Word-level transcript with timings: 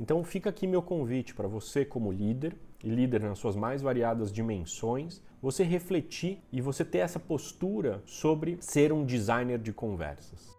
Então 0.00 0.22
fica 0.22 0.48
aqui 0.48 0.64
meu 0.64 0.80
convite 0.80 1.34
para 1.34 1.48
você 1.48 1.84
como 1.84 2.12
líder 2.12 2.56
e 2.84 2.88
líder 2.88 3.20
nas 3.20 3.36
suas 3.36 3.56
mais 3.56 3.82
variadas 3.82 4.32
dimensões, 4.32 5.20
você 5.42 5.64
refletir 5.64 6.40
e 6.52 6.60
você 6.60 6.84
ter 6.84 6.98
essa 6.98 7.18
postura 7.18 8.00
sobre 8.06 8.58
ser 8.60 8.92
um 8.92 9.04
designer 9.04 9.58
de 9.58 9.72
conversas. 9.72 10.56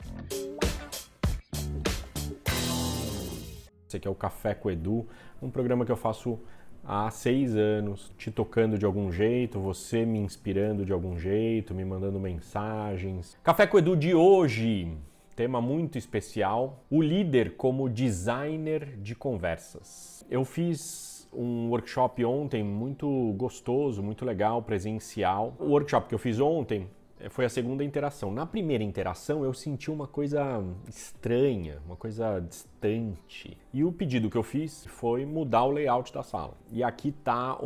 Esse 3.87 3.95
aqui 3.95 4.09
é 4.09 4.11
o 4.11 4.15
Café 4.15 4.53
com 4.53 4.69
Edu, 4.69 5.07
um 5.41 5.49
programa 5.49 5.85
que 5.85 5.91
eu 5.91 5.97
faço 5.97 6.37
há 6.83 7.09
seis 7.09 7.55
anos, 7.55 8.11
te 8.17 8.29
tocando 8.29 8.77
de 8.77 8.85
algum 8.85 9.09
jeito, 9.09 9.57
você 9.57 10.05
me 10.05 10.19
inspirando 10.19 10.85
de 10.85 10.91
algum 10.91 11.17
jeito, 11.17 11.73
me 11.73 11.85
mandando 11.85 12.19
mensagens. 12.19 13.37
Café 13.41 13.65
com 13.65 13.77
Edu 13.77 13.95
de 13.95 14.13
hoje, 14.13 14.97
tema 15.39 15.61
muito 15.61 15.97
especial: 15.97 16.83
o 16.89 17.01
líder 17.01 17.55
como 17.55 17.87
designer 17.87 18.97
de 18.97 19.15
conversas. 19.15 20.25
Eu 20.29 20.43
fiz 20.43 21.29
um 21.33 21.69
workshop 21.69 22.25
ontem 22.25 22.61
muito 22.61 23.07
gostoso, 23.37 24.03
muito 24.03 24.25
legal, 24.25 24.61
presencial. 24.61 25.55
O 25.57 25.67
workshop 25.67 26.09
que 26.09 26.13
eu 26.13 26.19
fiz 26.19 26.41
ontem 26.41 26.89
foi 27.29 27.43
a 27.45 27.49
segunda 27.49 27.83
interação. 27.83 28.31
Na 28.31 28.45
primeira 28.45 28.83
interação 28.83 29.43
eu 29.43 29.53
senti 29.53 29.91
uma 29.91 30.07
coisa 30.07 30.63
estranha, 30.87 31.81
uma 31.85 31.95
coisa 31.95 32.39
distante. 32.39 33.57
E 33.73 33.83
o 33.83 33.91
pedido 33.91 34.29
que 34.29 34.37
eu 34.37 34.43
fiz 34.43 34.85
foi 34.85 35.25
mudar 35.25 35.65
o 35.65 35.71
layout 35.71 36.13
da 36.13 36.23
sala. 36.23 36.53
E 36.71 36.81
aqui 36.83 37.09
está 37.09 37.57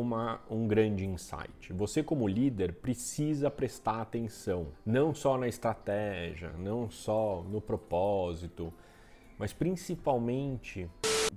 um 0.50 0.68
grande 0.68 1.06
insight. 1.06 1.72
Você 1.74 2.02
como 2.02 2.28
líder 2.28 2.74
precisa 2.74 3.52
prestar 3.52 4.02
atenção, 4.02 4.68
não 4.86 5.14
só 5.14 5.38
na 5.38 5.48
estratégia, 5.48 6.52
não 6.58 6.90
só 6.90 7.44
no 7.48 7.62
propósito, 7.62 8.74
mas 9.38 9.54
principalmente, 9.54 10.90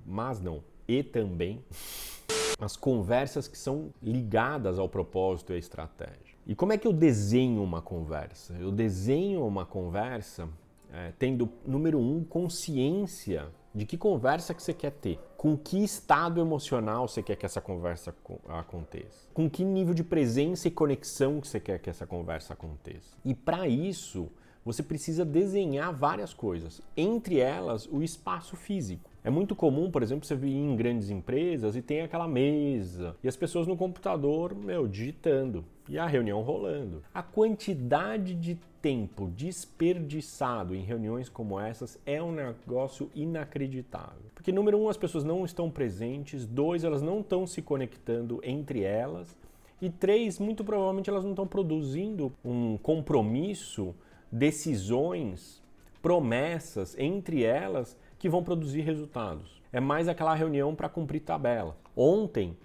mas 0.05 0.41
não, 0.41 0.63
e 0.89 1.03
também 1.03 1.63
as 2.59 2.77
conversas 2.77 3.47
que 3.47 3.59
são 3.59 3.91
ligadas 4.03 4.79
ao 4.79 4.89
propósito 4.89 5.53
e 5.53 5.57
à 5.57 5.59
estratégia. 5.59 6.37
E 6.47 6.55
como 6.55 6.73
é 6.73 6.79
que 6.79 6.87
eu 6.87 6.93
desenho 6.93 7.63
uma 7.63 7.83
conversa? 7.83 8.55
Eu 8.55 8.71
desenho 8.71 9.45
uma 9.45 9.67
conversa 9.67 10.49
é, 10.93 11.13
tendo, 11.19 11.49
número 11.67 11.99
um, 11.99 12.25
consciência 12.25 13.49
de 13.75 13.85
que 13.85 13.99
conversa 13.99 14.55
que 14.55 14.63
você 14.63 14.73
quer 14.73 14.93
ter, 14.93 15.19
com 15.37 15.57
que 15.57 15.85
estado 15.85 16.41
emocional 16.41 17.07
você 17.07 17.23
quer 17.23 17.37
que 17.37 17.45
essa 17.45 17.61
conversa 17.61 18.15
aconteça, 18.49 19.29
com 19.35 19.51
que 19.51 19.63
nível 19.63 19.93
de 19.93 20.03
presença 20.03 20.67
e 20.67 20.71
conexão 20.71 21.41
que 21.41 21.49
você 21.49 21.61
quer 21.61 21.79
que 21.79 21.91
essa 21.91 22.07
conversa 22.07 22.55
aconteça. 22.55 23.19
E 23.23 23.35
para 23.35 23.69
isso, 23.69 24.31
você 24.65 24.83
precisa 24.83 25.25
desenhar 25.25 25.95
várias 25.95 26.33
coisas, 26.33 26.81
entre 26.97 27.39
elas 27.39 27.87
o 27.87 28.03
espaço 28.03 28.57
físico. 28.57 29.11
É 29.27 29.31
muito 29.31 29.57
comum, 29.57 29.91
por 29.91 30.05
exemplo, 30.05 30.25
você 30.25 30.37
vir 30.37 30.55
em 30.55 30.77
grandes 30.77 31.11
empresas 31.11 31.75
e 31.75 31.83
tem 31.83 32.01
aquela 32.01 32.29
mesa 32.29 33.17
e 33.25 33.27
as 33.27 33.35
pessoas 33.35 33.67
no 33.67 33.77
computador, 33.77 34.55
meu, 34.55 34.87
digitando 34.87 35.65
e 35.89 35.99
a 35.99 36.07
reunião 36.07 36.43
rolando. 36.43 37.03
A 37.13 37.25
quantidade 37.25 38.37
de 38.37 38.57
tempo 38.81 39.27
desperdiçado 39.27 40.77
em 40.77 40.85
reuniões 40.85 41.29
como 41.29 41.59
essas 41.59 41.99
é 42.07 42.23
um 42.23 42.31
negócio 42.31 43.11
inacreditável. 43.17 44.31
Porque, 44.33 44.53
número 44.53 44.79
um, 44.79 44.89
as 44.89 44.97
pessoas 44.97 45.25
não 45.25 45.45
estão 45.45 45.69
presentes, 45.73 46.47
dois, 46.47 46.85
elas 46.85 47.03
não 47.03 47.19
estão 47.19 47.49
se 47.49 47.61
conectando 47.61 48.41
entre 48.45 48.85
elas. 48.85 49.37
E 49.83 49.91
três, 49.91 50.39
muito 50.39 50.63
provavelmente 50.63 51.11
elas 51.11 51.25
não 51.25 51.33
estão 51.33 51.49
produzindo 51.49 52.33
um 52.45 52.79
compromisso 52.79 53.93
decisões, 54.31 55.61
promessas 56.01 56.97
entre 56.97 57.43
elas 57.43 57.97
que 58.27 58.31
vão 58.31 58.43
produzir 58.43 58.81
resultados. 58.81 59.63
É 59.73 59.79
mais 59.79 60.09
aquela 60.09 60.35
reunião 60.35 60.75
para 60.75 60.89
cumprir 60.89 61.21
tabela. 61.21 61.77
Ontem, 61.95 62.59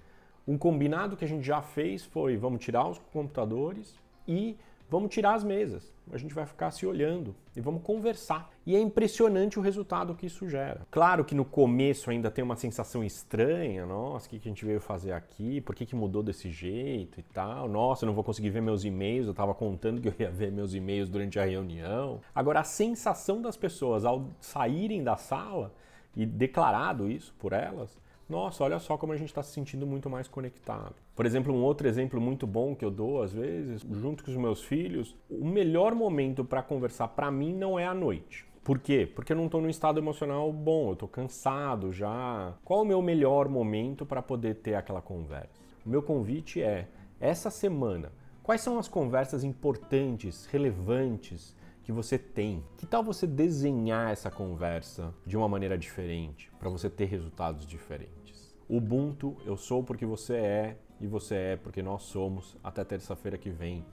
um 0.48 0.58
combinado 0.58 1.16
que 1.16 1.24
a 1.24 1.28
gente 1.28 1.46
já 1.46 1.62
fez 1.62 2.04
foi: 2.04 2.36
vamos 2.36 2.66
tirar 2.66 2.88
os 2.88 2.98
computadores 3.14 3.96
e 4.28 4.58
Vamos 4.92 5.10
tirar 5.10 5.36
as 5.36 5.44
mesas, 5.46 5.96
a 6.12 6.18
gente 6.18 6.34
vai 6.34 6.46
ficar 6.46 6.70
se 6.70 6.86
olhando 6.86 7.34
e 7.56 7.62
vamos 7.62 7.82
conversar. 7.82 8.52
E 8.66 8.76
é 8.76 8.80
impressionante 8.82 9.58
o 9.58 9.62
resultado 9.62 10.14
que 10.14 10.26
isso 10.26 10.50
gera. 10.50 10.86
Claro 10.92 11.24
que 11.24 11.34
no 11.34 11.46
começo 11.46 12.12
ainda 12.12 12.30
tem 12.30 12.44
uma 12.44 12.58
sensação 12.58 13.02
estranha, 13.02 13.86
nossa, 13.86 14.28
o 14.28 14.30
que 14.30 14.36
a 14.36 14.52
gente 14.52 14.66
veio 14.66 14.82
fazer 14.82 15.14
aqui, 15.14 15.62
por 15.62 15.76
que, 15.76 15.86
que 15.86 15.96
mudou 15.96 16.22
desse 16.22 16.52
jeito 16.52 17.22
e 17.22 17.24
tal, 17.24 17.70
nossa, 17.70 18.04
eu 18.04 18.08
não 18.08 18.14
vou 18.14 18.22
conseguir 18.22 18.50
ver 18.50 18.62
meus 18.62 18.84
e-mails, 18.84 19.28
eu 19.28 19.32
estava 19.32 19.54
contando 19.54 20.02
que 20.02 20.10
eu 20.10 20.14
ia 20.20 20.30
ver 20.30 20.52
meus 20.52 20.74
e-mails 20.74 21.10
durante 21.10 21.40
a 21.40 21.46
reunião. 21.46 22.20
Agora, 22.36 22.60
a 22.60 22.66
sensação 22.66 23.42
das 23.42 23.56
pessoas 23.56 24.04
ao 24.04 24.28
saírem 24.42 25.02
da 25.02 25.16
sala, 25.16 25.74
e 26.14 26.26
declarado 26.26 27.10
isso 27.10 27.34
por 27.40 27.54
elas, 27.54 27.98
nossa, 28.32 28.64
olha 28.64 28.80
só 28.80 28.98
como 28.98 29.12
a 29.12 29.18
gente 29.18 29.28
está 29.28 29.44
se 29.44 29.52
sentindo 29.52 29.86
muito 29.86 30.10
mais 30.10 30.28
conectado. 30.28 30.96
Por 31.16 31.26
exemplo, 31.26 31.54
um 31.54 31.62
outro 31.62 31.88
exemplo 31.88 32.20
muito 32.20 32.48
bom 32.48 32.74
que 32.74 32.86
eu 32.86 32.90
dou 32.90 33.22
às 33.22 33.34
vezes, 33.34 33.86
junto 33.92 34.24
com 34.24 34.32
os 34.32 34.38
meus 34.38 34.64
filhos, 34.64 35.16
o 35.30 35.46
melhor 35.46 35.94
momento 35.94 36.46
para 36.46 36.64
conversar 36.64 37.10
para 37.10 37.30
mim 37.30 37.54
não 37.54 37.78
é 37.78 37.86
à 37.86 37.94
noite. 37.94 38.46
Por 38.64 38.80
quê? 38.80 39.12
Porque 39.14 39.34
eu 39.34 39.38
não 39.38 39.46
estou 39.46 39.60
num 39.60 39.70
estado 39.70 40.00
emocional 40.00 40.52
bom, 40.54 40.90
eu 40.90 40.94
estou 40.94 41.10
cansado 41.10 41.92
já. 41.92 42.54
Qual 42.64 42.84
o 42.84 42.86
meu 42.86 43.02
melhor 43.02 43.50
momento 43.50 44.06
para 44.06 44.22
poder 44.22 44.56
ter 44.56 44.76
aquela 44.76 45.02
conversa? 45.02 45.60
O 45.86 45.90
meu 45.90 46.02
convite 46.02 46.62
é, 46.62 46.88
essa 47.20 47.50
semana, 47.50 48.14
quais 48.42 48.62
são 48.62 48.80
as 48.80 48.88
conversas 48.88 49.44
importantes, 49.44 50.46
relevantes, 50.46 51.56
que 51.84 51.92
você 51.92 52.18
tem. 52.18 52.64
Que 52.78 52.86
tal 52.86 53.04
você 53.04 53.26
desenhar 53.26 54.12
essa 54.12 54.30
conversa 54.30 55.14
de 55.26 55.36
uma 55.38 55.48
maneira 55.48 55.78
diferente 55.78 56.52
para 56.60 56.70
você 56.70 56.90
ter 56.90 57.06
resultados 57.06 57.66
diferentes? 57.66 58.56
Ubuntu, 58.70 59.36
eu 59.46 59.58
sou 59.58 59.84
porque 59.84 60.06
você 60.06 60.36
é 60.36 60.78
e 61.00 61.08
você 61.08 61.36
é 61.36 61.56
porque 61.58 61.82
nós 61.82 62.04
somos. 62.04 62.56
Até 62.64 62.84
terça-feira 62.84 63.38
que 63.38 63.50
vem. 63.50 63.86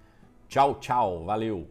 Tchau, 0.48 0.76
tchau, 0.76 1.24
valeu! 1.24 1.66